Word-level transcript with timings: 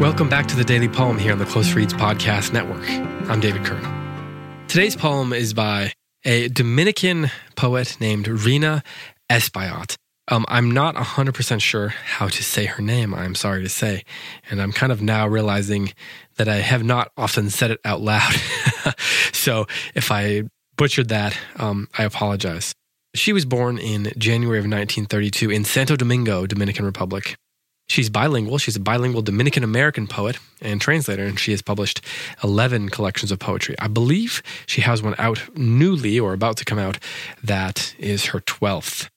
Welcome 0.00 0.28
back 0.28 0.46
to 0.46 0.54
the 0.54 0.62
Daily 0.64 0.88
Poem 0.88 1.18
here 1.18 1.32
on 1.32 1.40
the 1.40 1.44
Close 1.44 1.72
Reads 1.72 1.92
Podcast 1.92 2.52
Network. 2.52 2.88
I'm 3.28 3.40
David 3.40 3.64
Kern. 3.64 4.64
Today's 4.68 4.94
poem 4.94 5.32
is 5.32 5.52
by 5.54 5.92
a 6.24 6.46
Dominican 6.46 7.32
poet 7.56 7.96
named 7.98 8.26
Rhina 8.26 8.84
Espaillat. 9.28 9.96
Um, 10.28 10.44
I'm 10.46 10.70
not 10.70 10.94
100% 10.94 11.60
sure 11.60 11.88
how 11.88 12.28
to 12.28 12.44
say 12.44 12.66
her 12.66 12.80
name, 12.80 13.12
I'm 13.12 13.34
sorry 13.34 13.64
to 13.64 13.68
say. 13.68 14.04
And 14.48 14.62
I'm 14.62 14.70
kind 14.70 14.92
of 14.92 15.02
now 15.02 15.26
realizing 15.26 15.92
that 16.36 16.48
I 16.48 16.58
have 16.58 16.84
not 16.84 17.10
often 17.16 17.50
said 17.50 17.72
it 17.72 17.80
out 17.84 18.02
loud. 18.02 18.34
so 19.32 19.66
if 19.96 20.12
I 20.12 20.44
butchered 20.76 21.08
that, 21.08 21.36
um, 21.56 21.88
I 21.98 22.04
apologize. 22.04 22.72
She 23.14 23.32
was 23.32 23.44
born 23.44 23.78
in 23.78 24.12
January 24.16 24.58
of 24.58 24.64
1932 24.64 25.50
in 25.50 25.64
Santo 25.64 25.96
Domingo, 25.96 26.46
Dominican 26.46 26.84
Republic. 26.84 27.36
She's 27.88 28.08
bilingual. 28.08 28.58
She's 28.58 28.76
a 28.76 28.80
bilingual 28.80 29.20
Dominican 29.20 29.64
American 29.64 30.06
poet 30.06 30.38
and 30.62 30.80
translator, 30.80 31.24
and 31.24 31.38
she 31.38 31.50
has 31.50 31.60
published 31.60 32.00
11 32.44 32.90
collections 32.90 33.32
of 33.32 33.40
poetry. 33.40 33.74
I 33.80 33.88
believe 33.88 34.44
she 34.66 34.82
has 34.82 35.02
one 35.02 35.16
out 35.18 35.42
newly 35.56 36.20
or 36.20 36.32
about 36.32 36.56
to 36.58 36.64
come 36.64 36.78
out 36.78 36.98
that 37.42 37.96
is 37.98 38.26
her 38.26 38.38
12th. 38.38 39.08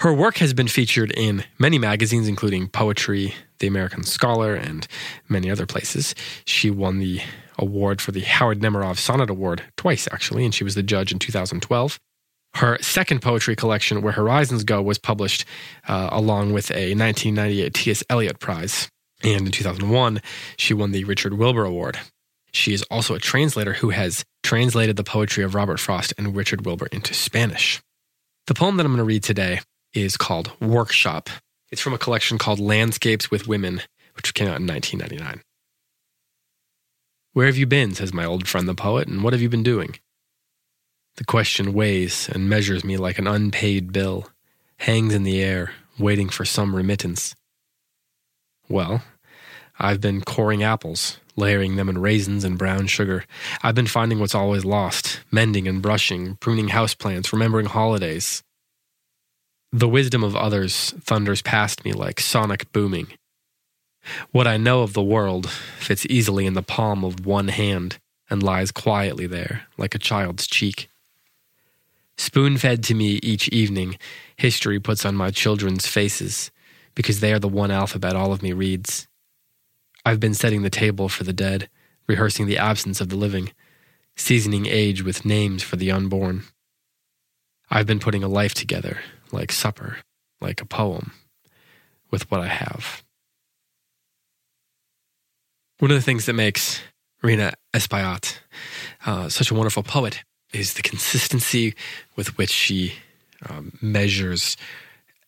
Her 0.00 0.12
work 0.12 0.36
has 0.36 0.52
been 0.52 0.68
featured 0.68 1.10
in 1.12 1.44
many 1.58 1.78
magazines, 1.78 2.28
including 2.28 2.68
Poetry, 2.68 3.34
The 3.58 3.66
American 3.66 4.02
Scholar, 4.02 4.54
and 4.54 4.86
many 5.30 5.50
other 5.50 5.66
places. 5.66 6.14
She 6.44 6.70
won 6.70 6.98
the 6.98 7.22
award 7.58 8.02
for 8.02 8.12
the 8.12 8.20
Howard 8.20 8.60
Nemerov 8.60 8.98
Sonnet 8.98 9.30
Award 9.30 9.62
twice, 9.78 10.06
actually, 10.12 10.44
and 10.44 10.54
she 10.54 10.64
was 10.64 10.74
the 10.74 10.82
judge 10.82 11.10
in 11.10 11.18
2012. 11.18 11.98
Her 12.54 12.78
second 12.80 13.22
poetry 13.22 13.54
collection, 13.54 14.02
Where 14.02 14.12
Horizons 14.12 14.64
Go, 14.64 14.82
was 14.82 14.98
published 14.98 15.44
uh, 15.86 16.08
along 16.10 16.52
with 16.52 16.70
a 16.70 16.94
1998 16.94 17.74
T.S. 17.74 18.04
Eliot 18.10 18.40
Prize. 18.40 18.88
And 19.22 19.46
in 19.46 19.52
2001, 19.52 20.20
she 20.56 20.74
won 20.74 20.92
the 20.92 21.04
Richard 21.04 21.34
Wilbur 21.34 21.64
Award. 21.64 21.98
She 22.52 22.74
is 22.74 22.82
also 22.90 23.14
a 23.14 23.20
translator 23.20 23.74
who 23.74 23.90
has 23.90 24.24
translated 24.42 24.96
the 24.96 25.04
poetry 25.04 25.44
of 25.44 25.54
Robert 25.54 25.78
Frost 25.78 26.12
and 26.18 26.34
Richard 26.34 26.66
Wilbur 26.66 26.88
into 26.90 27.14
Spanish. 27.14 27.80
The 28.46 28.54
poem 28.54 28.76
that 28.76 28.86
I'm 28.86 28.92
going 28.92 28.98
to 28.98 29.04
read 29.04 29.22
today 29.22 29.60
is 29.92 30.16
called 30.16 30.50
Workshop. 30.60 31.30
It's 31.70 31.80
from 31.80 31.92
a 31.92 31.98
collection 31.98 32.38
called 32.38 32.58
Landscapes 32.58 33.30
with 33.30 33.46
Women, 33.46 33.82
which 34.16 34.34
came 34.34 34.48
out 34.48 34.58
in 34.60 34.66
1999. 34.66 35.42
Where 37.32 37.46
have 37.46 37.56
you 37.56 37.66
been, 37.66 37.94
says 37.94 38.12
my 38.12 38.24
old 38.24 38.48
friend 38.48 38.68
the 38.68 38.74
poet, 38.74 39.06
and 39.06 39.22
what 39.22 39.32
have 39.32 39.42
you 39.42 39.48
been 39.48 39.62
doing? 39.62 39.96
The 41.20 41.26
question 41.26 41.74
weighs 41.74 42.30
and 42.30 42.48
measures 42.48 42.82
me 42.82 42.96
like 42.96 43.18
an 43.18 43.26
unpaid 43.26 43.92
bill, 43.92 44.30
hangs 44.78 45.12
in 45.12 45.22
the 45.22 45.42
air, 45.42 45.72
waiting 45.98 46.30
for 46.30 46.46
some 46.46 46.74
remittance. 46.74 47.36
Well, 48.70 49.02
I've 49.78 50.00
been 50.00 50.22
coring 50.22 50.62
apples, 50.62 51.18
layering 51.36 51.76
them 51.76 51.90
in 51.90 51.98
raisins 51.98 52.42
and 52.42 52.56
brown 52.56 52.86
sugar. 52.86 53.26
I've 53.62 53.74
been 53.74 53.86
finding 53.86 54.18
what's 54.18 54.34
always 54.34 54.64
lost, 54.64 55.20
mending 55.30 55.68
and 55.68 55.82
brushing, 55.82 56.36
pruning 56.36 56.68
houseplants, 56.70 57.34
remembering 57.34 57.66
holidays. 57.66 58.42
The 59.72 59.90
wisdom 59.90 60.24
of 60.24 60.34
others 60.34 60.94
thunders 61.02 61.42
past 61.42 61.84
me 61.84 61.92
like 61.92 62.18
sonic 62.18 62.72
booming. 62.72 63.08
What 64.30 64.46
I 64.46 64.56
know 64.56 64.80
of 64.80 64.94
the 64.94 65.02
world 65.02 65.50
fits 65.50 66.06
easily 66.08 66.46
in 66.46 66.54
the 66.54 66.62
palm 66.62 67.04
of 67.04 67.26
one 67.26 67.48
hand 67.48 67.98
and 68.30 68.42
lies 68.42 68.72
quietly 68.72 69.26
there 69.26 69.66
like 69.76 69.94
a 69.94 69.98
child's 69.98 70.46
cheek. 70.46 70.89
Spoon 72.20 72.58
fed 72.58 72.84
to 72.84 72.94
me 72.94 73.18
each 73.22 73.48
evening, 73.48 73.96
history 74.36 74.78
puts 74.78 75.06
on 75.06 75.16
my 75.16 75.30
children's 75.30 75.86
faces, 75.86 76.50
because 76.94 77.20
they 77.20 77.32
are 77.32 77.38
the 77.38 77.48
one 77.48 77.70
alphabet 77.70 78.14
all 78.14 78.30
of 78.30 78.42
me 78.42 78.52
reads. 78.52 79.08
I've 80.04 80.20
been 80.20 80.34
setting 80.34 80.60
the 80.60 80.68
table 80.68 81.08
for 81.08 81.24
the 81.24 81.32
dead, 81.32 81.70
rehearsing 82.06 82.44
the 82.44 82.58
absence 82.58 83.00
of 83.00 83.08
the 83.08 83.16
living, 83.16 83.52
seasoning 84.16 84.66
age 84.66 85.02
with 85.02 85.24
names 85.24 85.62
for 85.62 85.76
the 85.76 85.90
unborn. 85.90 86.42
I've 87.70 87.86
been 87.86 88.00
putting 88.00 88.22
a 88.22 88.28
life 88.28 88.52
together, 88.52 88.98
like 89.32 89.50
supper, 89.50 90.00
like 90.42 90.60
a 90.60 90.66
poem, 90.66 91.12
with 92.10 92.30
what 92.30 92.42
I 92.42 92.48
have. 92.48 93.02
One 95.78 95.90
of 95.90 95.96
the 95.96 96.02
things 96.02 96.26
that 96.26 96.34
makes 96.34 96.82
Rhina 97.24 97.54
Espaillat 97.72 98.40
uh, 99.06 99.30
such 99.30 99.50
a 99.50 99.54
wonderful 99.54 99.82
poet 99.82 100.22
is 100.52 100.74
the 100.74 100.82
consistency 100.82 101.74
with 102.16 102.36
which 102.36 102.50
she 102.50 102.94
um, 103.48 103.72
measures 103.80 104.56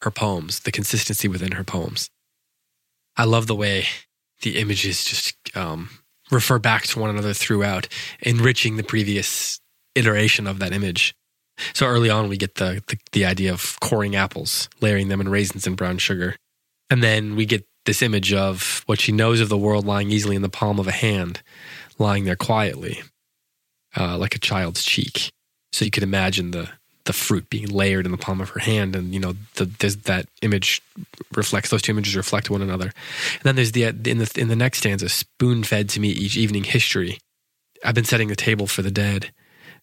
her 0.02 0.10
poems, 0.10 0.60
the 0.60 0.72
consistency 0.72 1.28
within 1.28 1.52
her 1.52 1.64
poems. 1.64 2.10
I 3.16 3.24
love 3.24 3.46
the 3.46 3.54
way 3.54 3.86
the 4.42 4.58
images 4.58 5.04
just 5.04 5.36
um, 5.56 5.90
refer 6.30 6.58
back 6.58 6.84
to 6.84 6.98
one 6.98 7.10
another 7.10 7.34
throughout, 7.34 7.88
enriching 8.20 8.76
the 8.76 8.82
previous 8.82 9.60
iteration 9.94 10.46
of 10.46 10.58
that 10.58 10.72
image. 10.72 11.14
So 11.74 11.86
early 11.86 12.10
on, 12.10 12.28
we 12.28 12.36
get 12.36 12.56
the, 12.56 12.82
the, 12.88 12.98
the 13.12 13.24
idea 13.24 13.52
of 13.52 13.78
coring 13.80 14.16
apples, 14.16 14.68
layering 14.80 15.08
them 15.08 15.20
in 15.20 15.28
raisins 15.28 15.66
and 15.66 15.76
brown 15.76 15.98
sugar. 15.98 16.34
And 16.90 17.02
then 17.02 17.36
we 17.36 17.46
get 17.46 17.64
this 17.84 18.02
image 18.02 18.32
of 18.32 18.82
what 18.86 19.00
she 19.00 19.12
knows 19.12 19.40
of 19.40 19.48
the 19.48 19.58
world 19.58 19.86
lying 19.86 20.10
easily 20.10 20.34
in 20.34 20.42
the 20.42 20.48
palm 20.48 20.80
of 20.80 20.88
a 20.88 20.92
hand, 20.92 21.42
lying 21.98 22.24
there 22.24 22.36
quietly 22.36 23.02
uh, 23.96 24.16
like 24.18 24.34
a 24.34 24.38
child's 24.38 24.82
cheek. 24.82 25.30
So 25.72 25.84
you 25.84 25.90
could 25.90 26.02
imagine 26.02 26.50
the 26.50 26.70
the 27.04 27.12
fruit 27.12 27.50
being 27.50 27.68
layered 27.68 28.06
in 28.06 28.12
the 28.12 28.18
palm 28.18 28.40
of 28.40 28.50
her 28.50 28.60
hand, 28.60 28.94
and 28.94 29.12
you 29.12 29.20
know 29.20 29.34
the, 29.54 29.64
that 30.04 30.26
image 30.40 30.80
reflects 31.34 31.70
those 31.70 31.82
two 31.82 31.92
images 31.92 32.14
reflect 32.14 32.50
one 32.50 32.62
another. 32.62 32.92
And 33.34 33.42
then 33.42 33.56
there's 33.56 33.72
the 33.72 33.84
in 33.84 34.18
the 34.18 34.32
in 34.36 34.48
the 34.48 34.56
next 34.56 34.78
stanza, 34.78 35.08
spoon 35.08 35.64
fed 35.64 35.88
to 35.90 36.00
me 36.00 36.08
each 36.08 36.36
evening 36.36 36.64
history. 36.64 37.18
I've 37.84 37.94
been 37.94 38.04
setting 38.04 38.28
the 38.28 38.36
table 38.36 38.66
for 38.66 38.82
the 38.82 38.90
dead. 38.90 39.32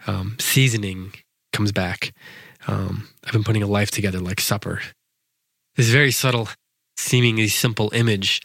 Um, 0.07 0.37
seasoning 0.39 1.13
comes 1.51 1.71
back. 1.73 2.13
Um, 2.67 3.09
I've 3.25 3.33
been 3.33 3.43
putting 3.43 3.63
a 3.63 3.67
life 3.67 3.91
together 3.91 4.19
like 4.19 4.39
supper. 4.39 4.81
This 5.75 5.89
very 5.89 6.11
subtle, 6.11 6.49
seemingly 6.97 7.47
simple 7.47 7.91
image 7.93 8.41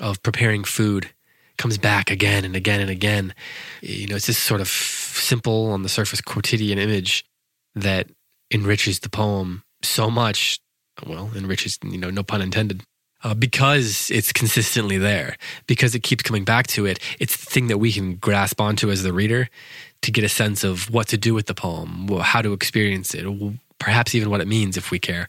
of 0.00 0.22
preparing 0.22 0.64
food 0.64 1.10
comes 1.56 1.78
back 1.78 2.10
again 2.10 2.44
and 2.44 2.56
again 2.56 2.80
and 2.80 2.90
again. 2.90 3.34
You 3.80 4.08
know, 4.08 4.16
it's 4.16 4.26
this 4.26 4.38
sort 4.38 4.60
of 4.60 4.68
simple 4.68 5.70
on 5.70 5.82
the 5.82 5.88
surface 5.88 6.20
quotidian 6.20 6.78
image 6.78 7.24
that 7.74 8.08
enriches 8.50 9.00
the 9.00 9.10
poem 9.10 9.62
so 9.82 10.10
much. 10.10 10.60
Well, 11.06 11.30
enriches, 11.34 11.78
you 11.84 11.98
know, 11.98 12.10
no 12.10 12.22
pun 12.22 12.40
intended. 12.42 12.82
Uh, 13.24 13.34
because 13.34 14.10
it's 14.10 14.30
consistently 14.30 14.98
there, 14.98 15.36
because 15.66 15.94
it 15.94 16.02
keeps 16.02 16.22
coming 16.22 16.44
back 16.44 16.66
to 16.66 16.86
it. 16.86 16.98
It's 17.18 17.36
the 17.36 17.50
thing 17.50 17.66
that 17.68 17.78
we 17.78 17.90
can 17.90 18.16
grasp 18.16 18.60
onto 18.60 18.90
as 18.90 19.02
the 19.02 19.12
reader 19.12 19.48
to 20.02 20.12
get 20.12 20.22
a 20.22 20.28
sense 20.28 20.62
of 20.62 20.90
what 20.90 21.08
to 21.08 21.18
do 21.18 21.34
with 21.34 21.46
the 21.46 21.54
poem, 21.54 22.08
how 22.20 22.42
to 22.42 22.52
experience 22.52 23.14
it, 23.14 23.26
perhaps 23.78 24.14
even 24.14 24.30
what 24.30 24.40
it 24.40 24.46
means 24.46 24.76
if 24.76 24.90
we 24.90 24.98
care. 24.98 25.26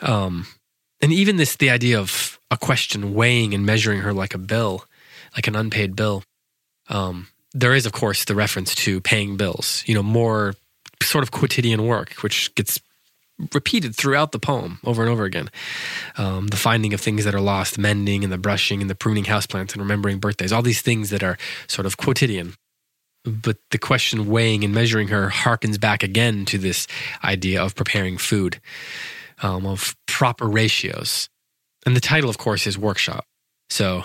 Um, 0.00 0.46
and 1.00 1.12
even 1.12 1.36
this, 1.36 1.56
the 1.56 1.70
idea 1.70 1.98
of 1.98 2.38
a 2.50 2.56
question 2.56 3.14
weighing 3.14 3.54
and 3.54 3.64
measuring 3.64 4.00
her 4.00 4.12
like 4.12 4.34
a 4.34 4.38
bill, 4.38 4.84
like 5.34 5.48
an 5.48 5.56
unpaid 5.56 5.96
bill. 5.96 6.24
Um, 6.88 7.28
there 7.52 7.74
is, 7.74 7.86
of 7.86 7.92
course, 7.92 8.24
the 8.24 8.34
reference 8.34 8.74
to 8.76 9.00
paying 9.00 9.36
bills, 9.36 9.82
you 9.86 9.94
know, 9.94 10.02
more 10.02 10.54
sort 11.02 11.22
of 11.22 11.30
quotidian 11.30 11.86
work, 11.86 12.14
which 12.22 12.54
gets 12.54 12.80
repeated 13.54 13.94
throughout 13.94 14.32
the 14.32 14.38
poem 14.38 14.78
over 14.84 15.02
and 15.02 15.10
over 15.10 15.24
again. 15.24 15.50
Um, 16.16 16.48
the 16.48 16.56
finding 16.56 16.94
of 16.94 17.00
things 17.00 17.24
that 17.24 17.34
are 17.34 17.40
lost, 17.40 17.78
mending 17.78 18.24
and 18.24 18.32
the 18.32 18.38
brushing 18.38 18.80
and 18.80 18.90
the 18.90 18.94
pruning 18.94 19.24
houseplants 19.24 19.72
and 19.72 19.78
remembering 19.78 20.18
birthdays, 20.18 20.52
all 20.52 20.62
these 20.62 20.82
things 20.82 21.10
that 21.10 21.22
are 21.22 21.36
sort 21.66 21.86
of 21.86 21.96
quotidian. 21.96 22.54
But 23.24 23.58
the 23.70 23.78
question 23.78 24.26
weighing 24.26 24.64
and 24.64 24.74
measuring 24.74 25.08
her 25.08 25.28
harkens 25.28 25.78
back 25.78 26.02
again 26.02 26.44
to 26.46 26.58
this 26.58 26.86
idea 27.22 27.62
of 27.62 27.74
preparing 27.74 28.18
food, 28.18 28.60
um, 29.42 29.64
of 29.66 29.96
proper 30.06 30.46
ratios. 30.46 31.28
And 31.86 31.96
the 31.96 32.00
title, 32.00 32.30
of 32.30 32.38
course, 32.38 32.66
is 32.66 32.76
Workshop. 32.76 33.26
So 33.70 34.04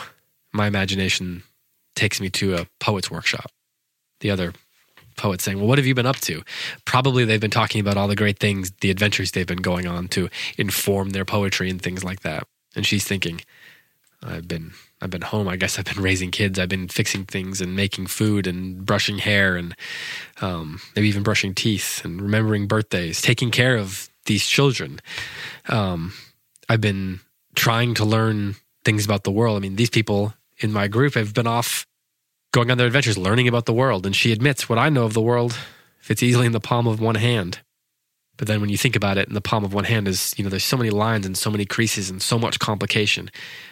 my 0.58 0.68
imagination 0.68 1.44
takes 1.96 2.20
me 2.20 2.30
to 2.32 2.56
a 2.56 2.68
poet's 2.80 3.10
workshop. 3.10 3.52
The 4.20 4.32
other 4.32 4.54
poet 5.18 5.42
saying, 5.42 5.58
Well, 5.58 5.68
what 5.68 5.78
have 5.78 5.86
you 5.86 5.96
been 5.96 6.06
up 6.06 6.18
to? 6.18 6.44
Probably 6.86 7.26
they've 7.26 7.42
been 7.42 7.52
talking 7.52 7.82
about 7.82 7.98
all 7.98 8.08
the 8.08 8.16
great 8.16 8.40
things, 8.40 8.72
the 8.82 8.92
adventures 8.92 9.32
they've 9.32 9.48
been 9.48 9.62
going 9.62 9.88
on 9.88 10.08
to 10.10 10.30
inform 10.58 11.10
their 11.12 11.26
poetry 11.26 11.70
and 11.70 11.82
things 11.82 12.04
like 12.04 12.22
that. 12.22 12.48
And 12.76 12.86
she's 12.86 13.06
thinking, 13.06 13.42
I've 14.24 14.48
been 14.48 14.74
I've 15.00 15.12
been 15.12 15.22
home. 15.22 15.48
I 15.48 15.58
guess 15.58 15.78
I've 15.78 15.86
been 15.86 16.02
raising 16.02 16.32
kids. 16.32 16.58
I've 16.58 16.70
been 16.70 16.88
fixing 16.88 17.26
things 17.26 17.62
and 17.62 17.76
making 17.76 18.08
food 18.08 18.48
and 18.48 18.84
brushing 18.84 19.20
hair 19.20 19.56
and 19.56 19.76
um, 20.42 20.82
maybe 20.96 21.08
even 21.08 21.22
brushing 21.22 21.54
teeth 21.54 22.04
and 22.04 22.20
remembering 22.20 22.66
birthdays, 22.66 23.22
taking 23.22 23.52
care 23.52 23.78
of 23.78 24.10
these 24.26 24.46
children. 24.46 25.00
Um, 25.70 26.14
I've 26.68 26.82
been 26.82 27.20
trying 27.54 27.94
to 27.96 28.06
learn 28.06 28.56
things 28.84 29.06
about 29.06 29.24
the 29.24 29.32
world. 29.32 29.56
I 29.56 29.60
mean, 29.60 29.76
these 29.76 29.90
people 29.90 30.34
in 30.60 30.72
my 30.72 30.88
group 30.88 31.14
have 31.14 31.34
been 31.34 31.48
off 31.48 31.86
going 32.52 32.72
on 32.72 32.78
their 32.78 32.88
adventures, 32.88 33.18
learning 33.18 33.48
about 33.48 33.66
the 33.66 33.74
world. 33.74 34.06
And 34.06 34.16
she 34.16 34.32
admits 34.32 34.68
what 34.68 34.80
I 34.80 34.90
know 34.90 35.06
of 35.06 35.14
the 35.14 35.22
world 35.22 35.58
fits 36.00 36.24
easily 36.24 36.46
in 36.46 36.54
the 36.54 36.60
palm 36.60 36.88
of 36.88 37.02
one 37.02 37.16
hand. 37.16 37.60
But 38.38 38.48
then 38.48 38.62
when 38.62 38.70
you 38.70 38.78
think 38.78 38.96
about 38.96 39.18
it, 39.18 39.28
in 39.28 39.34
the 39.34 39.42
palm 39.42 39.66
of 39.66 39.74
one 39.74 39.84
hand 39.84 40.08
is, 40.08 40.34
you 40.38 40.44
know, 40.44 40.50
there's 40.50 40.64
so 40.64 40.78
many 40.78 40.90
lines 40.90 41.26
and 41.26 41.38
so 41.38 41.50
many 41.50 41.66
creases 41.66 42.10
and 42.10 42.22
so 42.22 42.38
much 42.38 42.60
complication. 42.60 43.30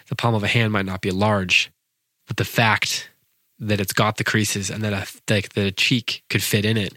The 0.08 0.16
palm 0.16 0.34
of 0.34 0.42
a 0.42 0.48
hand 0.48 0.72
might 0.72 0.86
not 0.86 1.00
be 1.00 1.10
large, 1.10 1.70
but 2.26 2.36
the 2.36 2.44
fact 2.44 3.10
that 3.58 3.80
it's 3.80 3.92
got 3.92 4.18
the 4.18 4.24
creases 4.24 4.68
and 4.68 4.82
that 4.82 4.92
a, 4.92 5.20
that 5.26 5.56
a 5.56 5.70
cheek 5.70 6.22
could 6.28 6.42
fit 6.42 6.64
in 6.64 6.76
it 6.76 6.94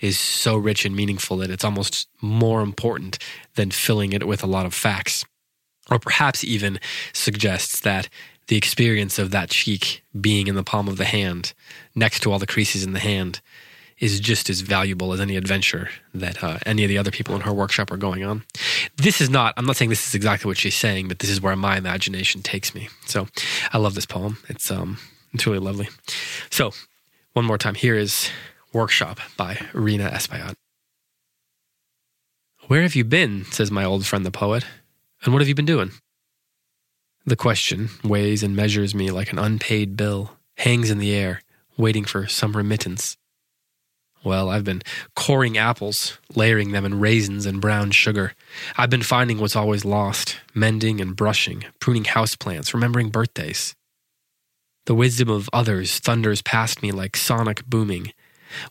is 0.00 0.18
so 0.18 0.56
rich 0.56 0.84
and 0.84 0.94
meaningful 0.94 1.38
that 1.38 1.50
it's 1.50 1.64
almost 1.64 2.08
more 2.20 2.60
important 2.60 3.18
than 3.54 3.70
filling 3.70 4.12
it 4.12 4.26
with 4.26 4.42
a 4.42 4.46
lot 4.46 4.66
of 4.66 4.74
facts. 4.74 5.24
Or 5.90 5.98
perhaps 5.98 6.44
even 6.44 6.78
suggests 7.12 7.80
that 7.80 8.08
the 8.48 8.56
experience 8.56 9.18
of 9.18 9.30
that 9.30 9.50
cheek 9.50 10.02
being 10.20 10.46
in 10.46 10.54
the 10.54 10.64
palm 10.64 10.88
of 10.88 10.96
the 10.96 11.04
hand 11.04 11.52
next 11.94 12.20
to 12.20 12.32
all 12.32 12.38
the 12.38 12.46
creases 12.46 12.82
in 12.84 12.92
the 12.92 12.98
hand 12.98 13.40
is 13.98 14.18
just 14.18 14.50
as 14.50 14.62
valuable 14.62 15.12
as 15.12 15.20
any 15.20 15.36
adventure 15.36 15.88
that 16.12 16.42
uh, 16.42 16.58
any 16.66 16.82
of 16.82 16.88
the 16.88 16.98
other 16.98 17.12
people 17.12 17.36
in 17.36 17.42
her 17.42 17.52
workshop 17.52 17.90
are 17.92 17.96
going 17.96 18.24
on. 18.24 18.42
This 18.96 19.20
is 19.20 19.30
not, 19.30 19.54
I'm 19.56 19.64
not 19.64 19.76
saying 19.76 19.90
this 19.90 20.08
is 20.08 20.14
exactly 20.14 20.48
what 20.48 20.58
she's 20.58 20.74
saying, 20.74 21.06
but 21.06 21.20
this 21.20 21.30
is 21.30 21.40
where 21.40 21.54
my 21.54 21.76
imagination 21.76 22.42
takes 22.42 22.74
me. 22.74 22.88
So 23.06 23.28
I 23.72 23.78
love 23.78 23.94
this 23.94 24.06
poem. 24.06 24.38
It's, 24.48 24.72
um, 24.72 24.98
it's 25.32 25.46
really 25.46 25.60
lovely. 25.60 25.88
So 26.50 26.72
one 27.32 27.44
more 27.44 27.58
time, 27.58 27.76
here 27.76 27.96
is 27.96 28.28
Workshop 28.72 29.20
by 29.36 29.54
Rhina 29.72 30.10
Espaillat. 30.10 30.54
Where 32.66 32.82
have 32.82 32.96
you 32.96 33.04
been, 33.04 33.44
says 33.46 33.70
my 33.70 33.84
old 33.84 34.04
friend 34.04 34.26
the 34.26 34.30
poet, 34.30 34.64
and 35.24 35.32
what 35.32 35.42
have 35.42 35.48
you 35.48 35.54
been 35.54 35.64
doing? 35.64 35.92
The 37.24 37.36
question 37.36 37.90
weighs 38.02 38.42
and 38.42 38.56
measures 38.56 38.96
me 38.96 39.12
like 39.12 39.30
an 39.30 39.38
unpaid 39.38 39.96
bill, 39.96 40.32
hangs 40.56 40.90
in 40.90 40.98
the 40.98 41.14
air, 41.14 41.40
waiting 41.76 42.04
for 42.04 42.26
some 42.26 42.56
remittance. 42.56 43.16
Well, 44.24 44.50
I've 44.50 44.64
been 44.64 44.82
coring 45.14 45.56
apples, 45.56 46.18
layering 46.34 46.72
them 46.72 46.84
in 46.84 46.98
raisins 46.98 47.46
and 47.46 47.60
brown 47.60 47.92
sugar. 47.92 48.34
I've 48.76 48.90
been 48.90 49.02
finding 49.02 49.38
what's 49.38 49.56
always 49.56 49.84
lost, 49.84 50.40
mending 50.52 51.00
and 51.00 51.14
brushing, 51.14 51.64
pruning 51.78 52.04
houseplants, 52.04 52.74
remembering 52.74 53.10
birthdays. 53.10 53.74
The 54.86 54.94
wisdom 54.94 55.28
of 55.28 55.48
others 55.52 56.00
thunders 56.00 56.42
past 56.42 56.82
me 56.82 56.90
like 56.90 57.16
sonic 57.16 57.64
booming. 57.66 58.12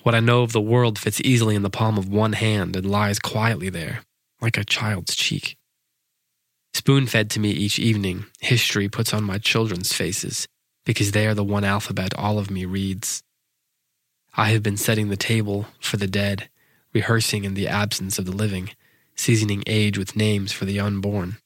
What 0.03 0.13
I 0.13 0.19
know 0.19 0.43
of 0.43 0.51
the 0.51 0.59
world 0.61 0.99
fits 0.99 1.21
easily 1.21 1.55
in 1.55 1.63
the 1.63 1.69
palm 1.69 1.97
of 1.97 2.09
one 2.09 2.33
hand 2.33 2.75
and 2.75 2.89
lies 2.89 3.17
quietly 3.17 3.69
there, 3.69 4.03
like 4.41 4.57
a 4.57 4.65
child's 4.65 5.15
cheek. 5.15 5.57
Spoon 6.73 7.05
fed 7.05 7.29
to 7.31 7.39
me 7.39 7.49
each 7.51 7.79
evening, 7.79 8.25
history 8.39 8.87
puts 8.87 9.13
on 9.13 9.23
my 9.23 9.37
children's 9.37 9.93
faces, 9.93 10.47
because 10.85 11.11
they 11.11 11.27
are 11.27 11.33
the 11.33 11.43
one 11.43 11.63
alphabet 11.63 12.13
all 12.15 12.39
of 12.39 12.49
me 12.49 12.65
reads. 12.65 13.21
I 14.35 14.51
have 14.51 14.63
been 14.63 14.77
setting 14.77 15.09
the 15.09 15.17
table 15.17 15.67
for 15.79 15.97
the 15.97 16.07
dead, 16.07 16.49
rehearsing 16.93 17.43
in 17.43 17.53
the 17.53 17.67
absence 17.67 18.17
of 18.17 18.25
the 18.25 18.31
living, 18.31 18.71
seasoning 19.15 19.63
age 19.67 19.97
with 19.97 20.15
names 20.15 20.51
for 20.51 20.65
the 20.65 20.79
unborn. 20.79 21.37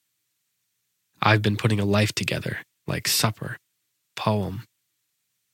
I've 1.22 1.42
been 1.42 1.58
putting 1.58 1.80
a 1.80 1.86
life 1.86 2.14
together, 2.14 2.60
like 2.86 3.08
supper, 3.08 3.58
poem, 4.16 4.64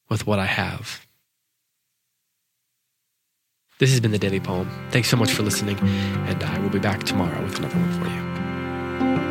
with 0.10 0.28
what 0.28 0.40
I 0.40 0.46
have. 0.46 1.08
This 3.80 3.90
has 3.92 4.02
been 4.02 4.12
the 4.12 4.20
Daily 4.20 4.40
Poem. 4.40 4.70
Thanks 4.92 5.10
so 5.10 5.18
much 5.18 5.32
for 5.32 5.44
listening, 5.44 5.80
and 5.80 6.44
I 6.44 6.60
will 6.60 6.70
be 6.70 6.78
back 6.78 7.04
tomorrow 7.04 7.42
with 7.44 7.58
another 7.58 7.80
one 7.80 7.92
for 7.94 8.10
you. 8.10 9.31